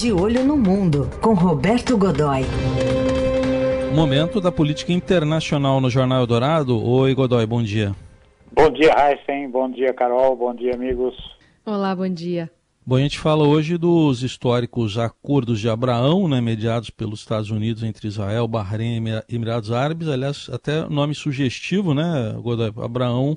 [0.00, 2.40] De Olho no Mundo, com Roberto Godoy.
[3.94, 6.82] Momento da política internacional no Jornal Eldorado.
[6.82, 7.94] Oi, Godoy, bom dia.
[8.50, 9.50] Bom dia, Heisen.
[9.50, 10.34] Bom dia, Carol.
[10.34, 11.14] Bom dia, amigos.
[11.66, 12.50] Olá, bom dia.
[12.86, 17.82] Bom, a gente fala hoje dos históricos acordos de Abraão, né, mediados pelos Estados Unidos
[17.82, 20.08] entre Israel, Bahrein e Emirados Árabes.
[20.08, 22.72] Aliás, até nome sugestivo, né, Godoy?
[22.82, 23.36] Abraão,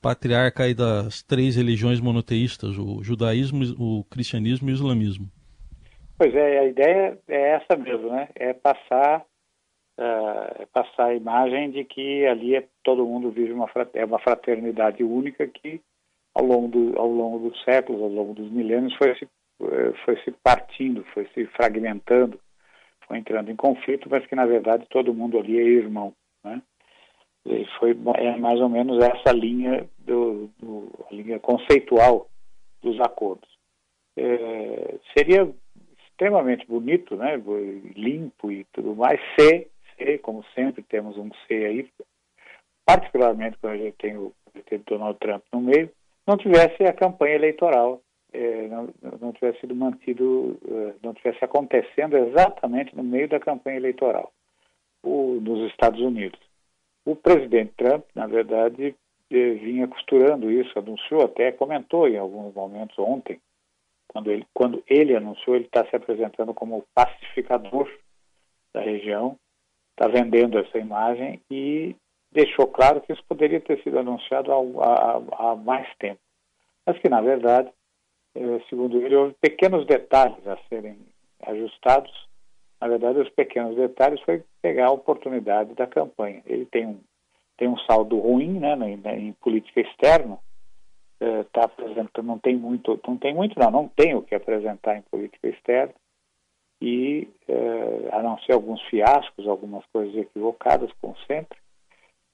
[0.00, 5.28] patriarca aí das três religiões monoteístas, o judaísmo, o cristianismo e o islamismo.
[6.16, 8.28] Pois é, a ideia é essa mesmo, né?
[8.34, 9.24] É passar
[9.98, 15.02] uh, passar a imagem de que ali é, todo mundo vive uma, é uma fraternidade
[15.02, 15.80] única que
[16.34, 20.16] ao longo, do, ao longo dos séculos, ao longo dos milênios, foi se, eh, foi
[20.22, 22.40] se partindo, foi se fragmentando,
[23.06, 26.12] foi entrando em conflito, mas que na verdade todo mundo ali é irmão.
[26.42, 26.60] Né?
[27.46, 32.28] E foi é mais ou menos essa linha do, do linha conceitual
[32.82, 33.48] dos acordos.
[34.16, 35.48] É, seria
[36.14, 37.36] extremamente bonito, né,
[37.96, 41.88] limpo e tudo mais, se C, como sempre temos um C aí,
[42.86, 45.90] particularmente quando a gente tem o presidente Donald Trump no meio,
[46.26, 48.00] não tivesse a campanha eleitoral,
[48.32, 48.88] eh, não,
[49.20, 54.32] não, tivesse sido mantido, eh, não tivesse acontecendo exatamente no meio da campanha eleitoral
[55.02, 56.40] o, nos Estados Unidos.
[57.04, 58.94] O presidente Trump, na verdade,
[59.30, 63.38] eh, vinha costurando isso, anunciou até, comentou em alguns momentos ontem,
[64.14, 67.90] quando ele, quando ele anunciou, ele está se apresentando como pacificador
[68.72, 69.36] da região,
[69.90, 71.96] está vendendo essa imagem e
[72.30, 76.20] deixou claro que isso poderia ter sido anunciado há, há, há mais tempo.
[76.86, 77.70] Mas que, na verdade,
[78.36, 80.96] eh, segundo ele, houve pequenos detalhes a serem
[81.42, 82.12] ajustados.
[82.80, 86.40] Na verdade, os pequenos detalhes foi pegar a oportunidade da campanha.
[86.46, 87.00] Ele tem um,
[87.56, 90.38] tem um saldo ruim né, em, em política externa,
[91.20, 94.96] está eh, apresentando, não tem muito, não tem muito não, não tem o que apresentar
[94.96, 95.94] em política externa,
[96.80, 101.58] e eh, a não ser alguns fiascos, algumas coisas equivocadas, como sempre.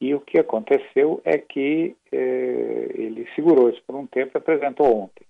[0.00, 5.04] E o que aconteceu é que eh, ele segurou isso por um tempo e apresentou
[5.04, 5.26] ontem.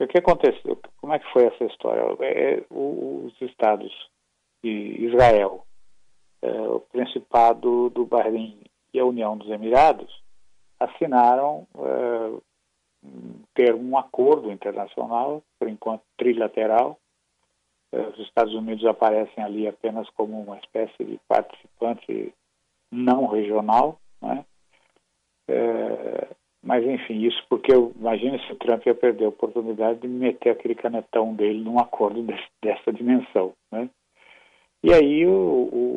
[0.00, 0.78] O que aconteceu?
[1.00, 2.02] Como é que foi essa história?
[2.20, 3.92] É, é os estados
[4.62, 5.64] de Israel,
[6.42, 8.58] é, o Principado do Bahrein
[8.92, 10.25] e a União dos Emirados
[10.78, 12.40] assinaram é,
[13.54, 16.98] ter um acordo internacional, por enquanto trilateral,
[17.92, 22.34] os Estados Unidos aparecem ali apenas como uma espécie de participante
[22.92, 24.44] não regional, né?
[25.48, 26.28] É,
[26.62, 30.50] mas enfim, isso porque eu imagino se o Trump ia perder a oportunidade de meter
[30.50, 33.88] aquele canetão dele num acordo desse, dessa dimensão, né?
[34.82, 35.95] E aí o, o,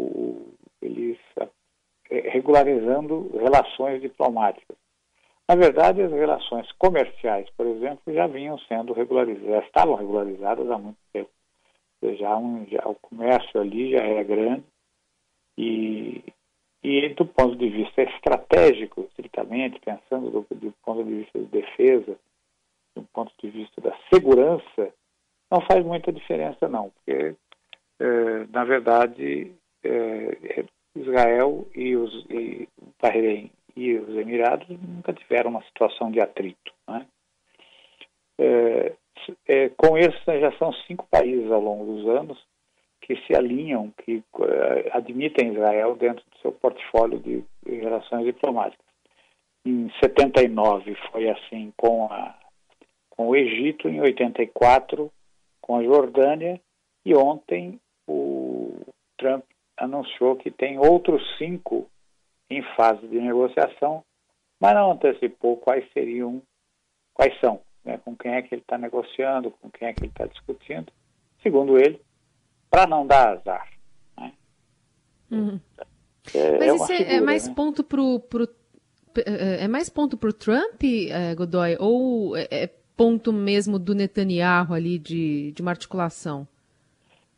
[2.49, 4.77] regularizando relações diplomáticas.
[5.47, 10.77] Na verdade, as relações comerciais, por exemplo, já vinham sendo regularizadas, já estavam regularizadas há
[10.77, 11.29] muito tempo
[12.15, 14.63] já, um, já o comércio ali já é grande
[15.57, 16.23] e,
[16.81, 22.17] e do ponto de vista estratégico, estritamente, pensando do, do ponto de vista de defesa,
[22.95, 24.93] do ponto de vista da segurança,
[25.51, 27.35] não faz muita diferença não, porque
[27.99, 29.51] é, na verdade
[29.83, 30.65] é,
[31.09, 32.67] Israel e os e
[33.01, 37.05] Bahrein e os Emirados nunca tiveram uma situação de atrito, né?
[38.37, 38.93] É,
[39.47, 42.41] é, com isso, já são cinco países ao longo dos anos
[43.01, 44.45] que se alinham, que uh,
[44.91, 48.85] admitem Israel dentro do seu portfólio de, relações diplomáticas.
[49.65, 52.35] Em 79 foi assim com, a,
[53.09, 55.11] com o Egito, em 84
[55.61, 56.59] com a Jordânia
[57.05, 58.73] e ontem o
[59.17, 59.43] Trump
[59.79, 61.89] anunciou que tem outros cinco
[62.49, 64.03] em fase de negociação,
[64.59, 66.41] mas não antecipou quais seriam,
[67.13, 70.11] quais são né, com quem é que ele está negociando, com quem é que ele
[70.11, 70.91] está discutindo,
[71.41, 72.01] segundo ele,
[72.69, 73.69] para não dar azar.
[74.17, 74.33] Né?
[75.31, 75.59] Uhum.
[76.33, 77.53] É, Mas é isso é, figura, é, mais né?
[77.55, 78.47] ponto pro, pro
[79.25, 84.73] é, é mais ponto para o Trump, é, Godoy, ou é ponto mesmo do Netanyahu
[84.73, 86.47] ali de, de uma articulação?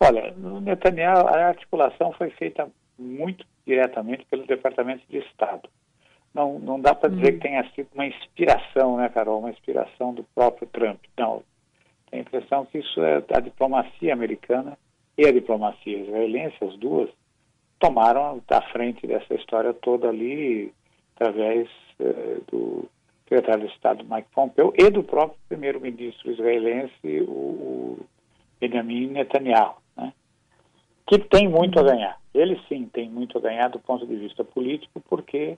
[0.03, 5.69] Olha, no Netanyahu a articulação foi feita muito diretamente pelo Departamento de Estado
[6.33, 7.33] não, não dá para dizer hum.
[7.33, 9.39] que tenha sido uma inspiração, né, Carol?
[9.39, 10.99] Uma inspiração do próprio Trump.
[11.17, 11.43] Não.
[12.09, 14.77] Tem a impressão que isso é a diplomacia americana
[15.17, 17.09] e a diplomacia israelense, as duas,
[17.79, 20.73] tomaram da frente dessa história toda ali,
[21.15, 21.69] através
[21.99, 22.87] eh, do
[23.23, 27.99] secretário de Estado Mike Pompeo e do próprio primeiro-ministro israelense, o,
[28.59, 29.80] Benjamin Netanyahu?
[31.05, 32.19] Que tem muito a ganhar.
[32.33, 35.57] Ele sim tem muito a ganhar do ponto de vista político, porque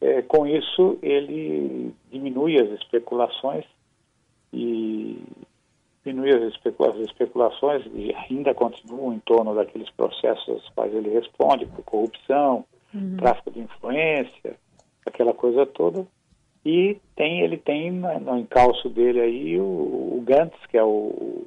[0.00, 3.64] é, com isso, ele diminui as especulações
[4.52, 5.20] e,
[6.04, 11.10] diminuir as, especula as especulações que ainda continuam em torno daqueles processos aos quais ele
[11.10, 12.64] responde, por corrupção,
[12.94, 13.16] uhum.
[13.16, 14.56] tráfico de influência,
[15.04, 16.06] aquela coisa toda.
[16.64, 21.46] E tem, ele tem no encalço dele aí o, o Gantz, que é o,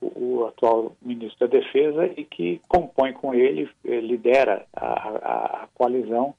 [0.00, 6.34] o, atual ministro da Defesa e que compõe com ele, eh, lidera a, a, coalizão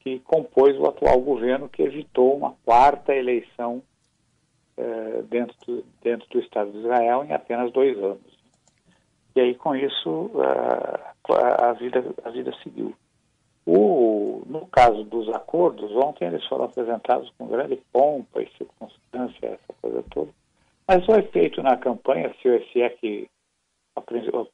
[0.00, 3.82] que compôs o atual governo que evitou uma quarta eleição
[4.76, 8.40] eh, dentro, do, dentro do Estado de Israel em apenas dois anos.
[9.36, 12.94] E aí, com isso, a, a, vida, a vida seguiu.
[13.64, 19.74] O, no caso dos acordos, ontem eles foram apresentados com grande pompa e circunstância, essa
[19.80, 20.39] coisa toda.
[20.92, 23.28] Mas o efeito na campanha, se, é que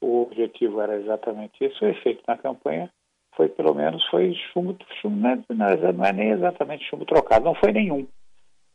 [0.02, 2.90] o objetivo era exatamente isso, o efeito na campanha
[3.34, 7.54] foi, pelo menos, foi chumbo, chumbo não, é, não é nem exatamente chumbo trocado, não
[7.54, 8.06] foi nenhum.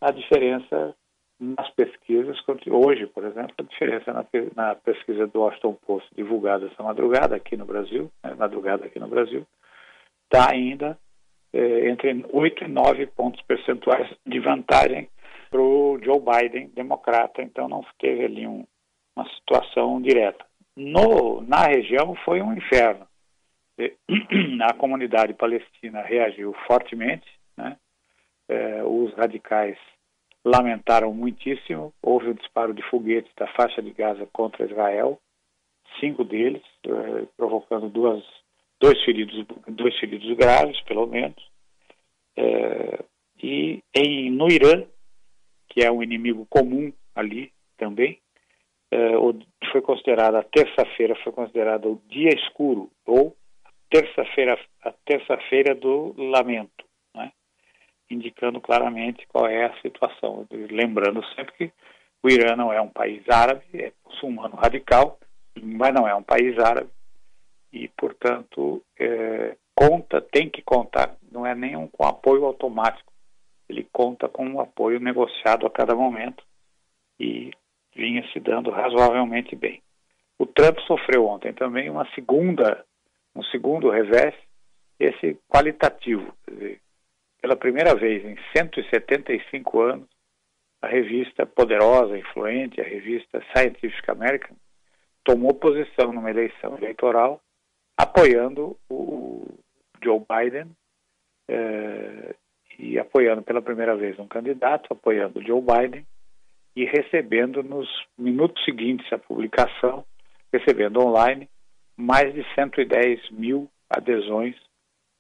[0.02, 0.96] A diferença
[1.40, 2.36] nas pesquisas,
[2.68, 4.26] hoje, por exemplo, a diferença na,
[4.56, 9.08] na pesquisa do Washington Post divulgada essa madrugada aqui no Brasil, né, madrugada aqui no
[9.08, 9.46] Brasil,
[10.24, 10.98] está ainda
[11.54, 15.08] é, entre 8 e 9 pontos percentuais de vantagem
[15.52, 18.66] para o Joe Biden, democrata, então não teve ali um,
[19.16, 20.44] uma situação direta.
[20.76, 23.06] No, na região foi um inferno.
[24.64, 27.28] A comunidade palestina reagiu fortemente,
[27.58, 27.78] né?
[28.48, 29.78] é, os radicais
[30.44, 31.94] lamentaram muitíssimo.
[32.02, 35.20] Houve um disparo de foguetes da faixa de Gaza contra Israel,
[36.00, 38.24] cinco deles, eh, provocando duas,
[38.80, 41.42] dois, feridos, dois feridos graves, pelo menos.
[42.38, 43.04] Eh,
[43.44, 44.84] e em, no Irã,
[45.72, 48.20] que é um inimigo comum ali também,
[48.92, 49.14] eh,
[49.72, 53.36] foi considerada a terça-feira foi considerada o dia escuro ou
[53.90, 56.86] terça-feira a terça-feira do lamento
[58.12, 60.46] indicando claramente qual é a situação.
[60.52, 61.72] Lembrando sempre que
[62.22, 65.18] o Irã não é um país árabe, é muçulmano radical,
[65.62, 66.90] mas não é um país árabe.
[67.74, 73.11] E, portanto, é, conta, tem que contar, não é nenhum com apoio automático,
[73.72, 76.44] ele conta com um apoio negociado a cada momento
[77.20, 77.52] e
[77.96, 79.82] vinha se dando razoavelmente bem.
[80.38, 82.86] O Trump sofreu ontem também uma segunda,
[83.34, 84.36] um segundo revés,
[85.00, 86.82] esse qualitativo, dizer,
[87.42, 90.10] pela primeira vez em 175 anos,
[90.82, 94.56] a revista poderosa, influente, a revista Scientific American,
[95.24, 97.42] tomou posição numa eleição eleitoral
[97.96, 99.46] apoiando o
[100.04, 100.76] Joe Biden
[101.48, 102.36] eh,
[102.82, 106.04] e apoiando pela primeira vez um candidato, apoiando Joe Biden
[106.76, 107.88] e recebendo nos
[108.18, 110.04] minutos seguintes à publicação,
[110.52, 111.48] recebendo online
[111.96, 114.56] mais de 110 mil adesões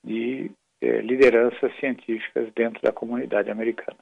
[0.03, 0.49] de
[0.81, 3.99] eh, lideranças científicas dentro da comunidade americana.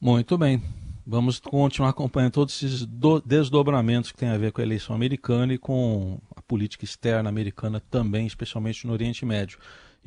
[0.00, 0.58] Muito bem.
[1.06, 2.84] Vamos continuar acompanhando todos esses
[3.24, 7.78] desdobramentos que têm a ver com a eleição americana e com a política externa americana
[7.78, 9.58] também, especialmente no Oriente Médio.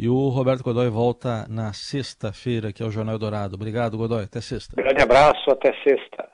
[0.01, 3.56] E o Roberto Godoy volta na sexta-feira, que é o Jornal Dourado.
[3.56, 4.24] Obrigado, Godoy.
[4.24, 4.74] Até sexta.
[4.74, 6.29] Grande abraço, até sexta.